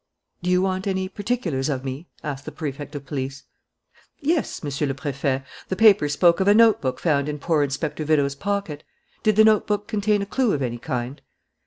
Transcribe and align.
"Do 0.41 0.49
you 0.49 0.63
want 0.63 0.87
any 0.87 1.07
particulars 1.07 1.69
of 1.69 1.85
me?" 1.85 2.07
asked 2.23 2.45
the 2.45 2.51
Prefect 2.51 2.95
of 2.95 3.05
Police. 3.05 3.43
"Yes, 4.19 4.63
Monsieur 4.63 4.87
le 4.87 4.95
Préfet. 4.95 5.43
The 5.69 5.75
papers 5.75 6.13
spoke 6.13 6.39
of 6.39 6.47
a 6.47 6.55
notebook 6.55 6.99
found 6.99 7.29
in 7.29 7.37
poor 7.37 7.61
Inspector 7.61 8.03
Vérot's 8.03 8.33
pocket. 8.33 8.83
Did 9.21 9.35
the 9.35 9.45
notebook 9.45 9.87
contain 9.87 10.23
a 10.23 10.25
clue 10.25 10.53
of 10.53 10.63
any 10.63 10.79
kind?" 10.79 11.21